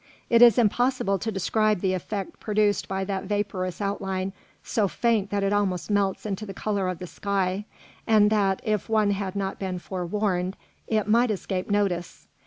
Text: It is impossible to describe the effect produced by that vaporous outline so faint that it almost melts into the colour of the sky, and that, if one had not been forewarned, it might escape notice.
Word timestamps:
It 0.31 0.41
is 0.41 0.57
impossible 0.57 1.19
to 1.19 1.31
describe 1.31 1.79
the 1.81 1.93
effect 1.93 2.39
produced 2.39 2.87
by 2.87 3.03
that 3.03 3.25
vaporous 3.25 3.79
outline 3.79 4.33
so 4.63 4.87
faint 4.87 5.29
that 5.29 5.43
it 5.43 5.53
almost 5.53 5.91
melts 5.91 6.25
into 6.25 6.43
the 6.43 6.55
colour 6.55 6.89
of 6.89 6.97
the 6.97 7.05
sky, 7.05 7.65
and 8.07 8.31
that, 8.31 8.61
if 8.63 8.89
one 8.89 9.11
had 9.11 9.35
not 9.35 9.59
been 9.59 9.77
forewarned, 9.77 10.57
it 10.87 11.07
might 11.07 11.29
escape 11.29 11.69
notice. 11.69 12.25